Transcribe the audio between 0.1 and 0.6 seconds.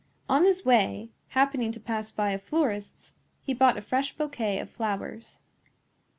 On